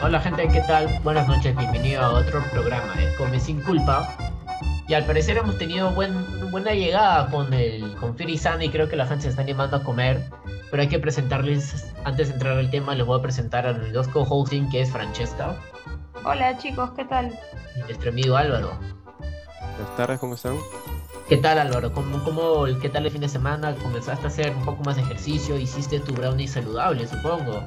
[0.00, 0.86] Hola gente, ¿qué tal?
[1.02, 4.08] Buenas noches, bienvenido a otro programa de Come Sin Culpa.
[4.86, 6.14] Y al parecer hemos tenido buen,
[6.52, 9.76] buena llegada con el con Firi San y creo que la gente se está animando
[9.76, 10.30] a comer.
[10.70, 13.92] Pero hay que presentarles, antes de entrar al tema, les voy a presentar a los
[13.92, 15.56] dos co-hosting, que es Francesca
[16.24, 17.36] Hola chicos, ¿qué tal?
[17.74, 18.78] y nuestro amigo Álvaro.
[19.60, 20.56] Buenas tardes, ¿cómo están?
[21.28, 21.92] ¿Qué tal Álvaro?
[21.92, 23.74] ¿Cómo, cómo, qué tal el fin de semana?
[23.74, 25.58] ¿Comenzaste a hacer un poco más de ejercicio?
[25.58, 27.62] ¿Hiciste tu brownie saludable, supongo?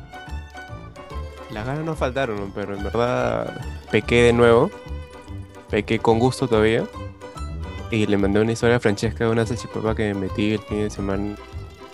[1.54, 4.72] Las ganas no faltaron, pero en verdad pequé de nuevo.
[5.70, 6.84] Pequé con gusto todavía.
[7.90, 10.80] Y le mandé una historia a Francesca de una salchipapa que me metí el fin
[10.84, 11.36] de semana.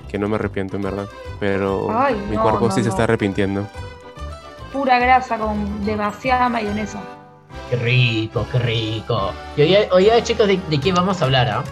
[0.08, 1.08] Que no me arrepiento, en verdad.
[1.40, 3.68] Pero Ay, mi no, cuerpo no, sí se está arrepintiendo.
[4.72, 7.00] Pura grasa con demasiada mayonesa.
[7.70, 9.34] Qué rico, qué rico.
[9.58, 11.64] Y hoy, hoy chicos, ¿de, de qué vamos a hablar, ah?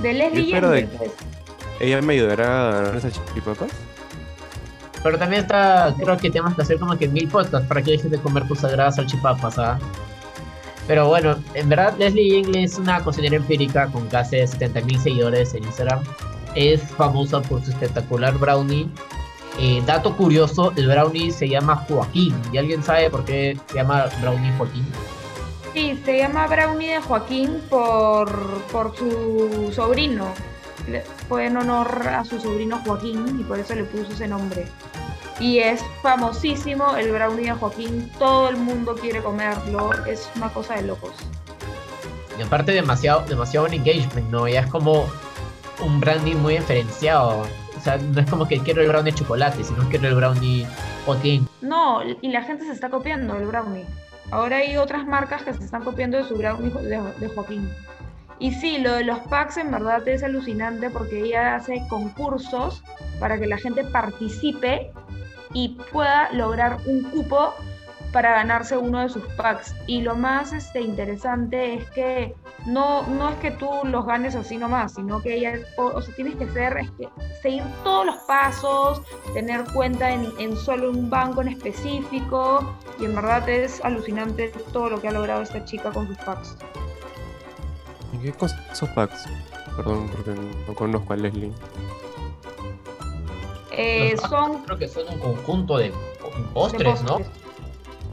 [0.00, 0.88] De Leslie Yo espero de-.
[1.80, 3.70] ¿Ella me ayudará a ganar esas salchipapas?
[5.02, 8.10] Pero también está, creo que tenemos que hacer como que mil podcasts para que dejes
[8.10, 9.78] de comer tus sagradas salchipapas, ¿ah?
[10.86, 15.64] Pero bueno, en verdad Leslie Ingle es una cocinera empírica con casi 70.000 seguidores en
[15.64, 16.02] Instagram.
[16.54, 18.88] Es famosa por su espectacular brownie.
[19.58, 22.34] Eh, dato curioso, el brownie se llama Joaquín.
[22.52, 24.84] ¿Y alguien sabe por qué se llama brownie Joaquín?
[25.72, 28.30] Sí, se llama Brownie de Joaquín por,
[28.70, 30.34] por su sobrino.
[31.28, 34.66] Fue en honor a su sobrino Joaquín y por eso le puso ese nombre.
[35.40, 40.74] Y es famosísimo el brownie de Joaquín, todo el mundo quiere comerlo, es una cosa
[40.76, 41.12] de locos.
[42.38, 44.46] Y aparte demasiado, demasiado buen engagement, ¿no?
[44.48, 45.06] Ya es como
[45.84, 47.46] un brownie muy diferenciado.
[47.76, 50.66] O sea, no es como que quiero el brownie de chocolate, sino quiero el brownie
[51.04, 51.48] Joaquín.
[51.60, 53.84] No, y la gente se está copiando el brownie.
[54.30, 57.68] Ahora hay otras marcas que se están copiando de su brownie de Joaquín.
[58.38, 62.82] Y sí, lo de los packs en verdad es alucinante porque ella hace concursos
[63.20, 64.90] para que la gente participe
[65.52, 67.54] y pueda lograr un cupo
[68.12, 69.74] para ganarse uno de sus packs.
[69.86, 72.34] Y lo más este, interesante es que
[72.66, 75.54] no, no es que tú los ganes así nomás, sino que ella,
[76.14, 77.08] tienes que ser, este,
[77.42, 79.02] seguir todos los pasos,
[79.34, 84.90] tener cuenta en, en solo un banco en específico y en verdad es alucinante todo
[84.90, 86.56] lo que ha logrado esta chica con sus packs.
[88.12, 89.24] ¿Y qué cosas esos packs?
[89.76, 90.38] Perdón, porque
[90.68, 91.50] no conozco a Leslie.
[93.76, 95.94] Eh, son Creo que son un conjunto de de
[96.54, 97.20] postres, ¿no?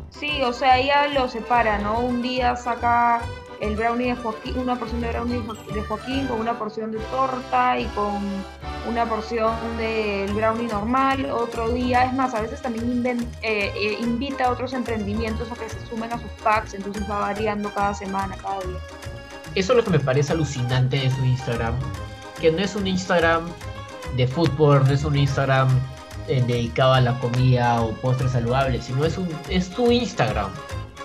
[0.09, 1.99] Sí, o sea, ella lo separa, ¿no?
[1.99, 3.21] Un día saca
[3.61, 6.91] el brownie de Joaquín, una porción de brownie de Jo- de Joaquín con una porción
[6.91, 8.19] de torta y con
[8.89, 11.29] una porción del brownie normal.
[11.31, 13.05] Otro día, es más, a veces también
[13.41, 17.19] eh, eh, invita a otros emprendimientos a que se sumen a sus packs, entonces va
[17.19, 18.79] variando cada semana, cada día.
[19.55, 21.73] Eso es lo que me parece alucinante de su Instagram.
[22.41, 23.49] Que no es un Instagram
[24.15, 25.67] de fútbol, no es un Instagram
[26.27, 30.49] eh, dedicado a la comida o postres saludables, sino es, un, es su Instagram.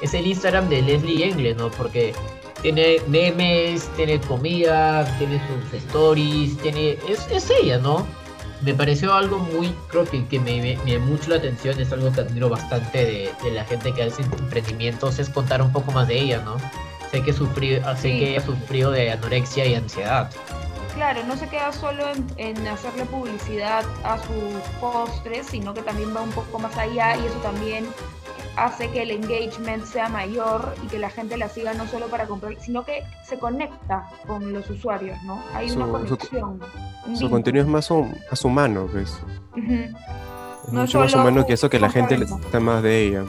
[0.02, 1.70] Es el Instagram de Leslie Engle, ¿no?
[1.70, 2.14] Porque
[2.62, 6.98] tiene memes, tiene comida, tiene sus stories, tiene...
[7.08, 8.06] Es, es ella, ¿no?
[8.62, 11.92] Me pareció algo muy, creo que, que me, me, me llamó mucho la atención, es
[11.92, 15.92] algo que admiro bastante de, de la gente que hace emprendimientos, es contar un poco
[15.92, 16.56] más de ella, ¿no?
[17.10, 18.18] Sé que, sufrí, sé Sí.
[18.18, 20.30] que ella sufrió de anorexia y ansiedad.
[20.94, 26.14] Claro, no se queda solo en, en hacerle publicidad a sus postres, sino que también
[26.14, 27.84] va un poco más allá y eso también
[28.56, 32.26] hace que el engagement sea mayor y que la gente la siga no solo para
[32.26, 35.42] comprar, sino que se conecta con los usuarios, ¿no?
[35.52, 36.60] Hay Su- una conexión.
[37.06, 39.18] un Su contenido es más, hum- más humano, pues.
[39.56, 39.72] Ujú,
[40.66, 43.24] Es No mucho más humano que eso que la gente necesita más de ella.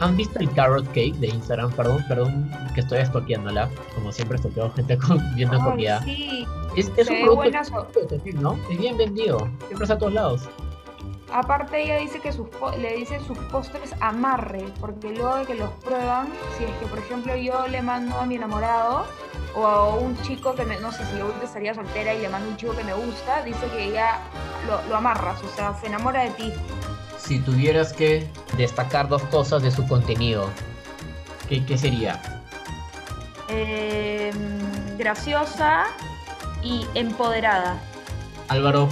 [0.00, 1.72] ¿Han visto el carrot cake de Instagram?
[1.72, 3.68] Perdón, perdón que estoy estoqueándola.
[3.94, 6.02] Como siempre estoqueo gente con, viendo Ay, comida.
[6.02, 6.46] sí,
[6.76, 7.88] Es, es un producto
[8.24, 8.58] que- ¿no?
[8.70, 9.38] Es bien vendido.
[9.66, 10.48] Siempre está a todos lados.
[11.32, 12.48] Aparte ella dice que sus
[12.80, 16.28] le dice sus postres amarre, porque luego de que los prueban,
[16.58, 19.04] si es que por ejemplo yo le mando a mi enamorado
[19.54, 22.48] o a un chico que me, no sé si yo estaría soltera y le mando
[22.48, 24.18] a un chico que me gusta, dice que ella
[24.66, 26.52] lo, lo amarras, o sea, se enamora de ti.
[27.30, 30.48] Si tuvieras que destacar dos cosas de su contenido,
[31.48, 32.20] ¿qué, qué sería?
[33.46, 34.32] Eh,
[34.98, 35.84] graciosa
[36.60, 37.80] y empoderada.
[38.48, 38.88] Álvaro,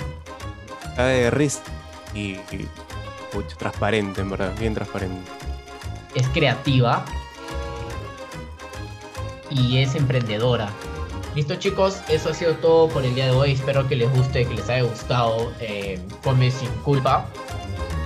[0.90, 1.62] Está de risa
[2.14, 2.69] y, y
[3.32, 5.29] pucha, transparente, en verdad, bien transparente.
[6.14, 7.05] es creativa
[9.50, 10.69] y es emprendedora.
[11.35, 13.50] Listo chicos, eso ha sido todo por el día de hoy.
[13.55, 15.52] Espero que les guste, que les haya gustado.
[15.58, 17.26] Eh, Come sin culpa.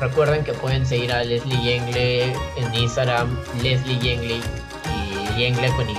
[0.03, 4.41] Recuerden que pueden seguir a Leslie Yengle en Instagram, Leslie Yengle
[4.91, 5.97] y Yengle con Y.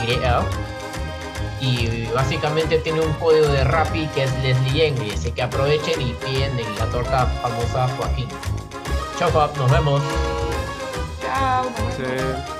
[1.62, 5.14] Y básicamente tiene un código de Rappi que es Leslie Yengle.
[5.14, 8.28] Así que aprovechen y piden en la torta famosa Joaquín.
[9.18, 10.02] Chao, nos vemos.
[11.22, 12.53] Chao.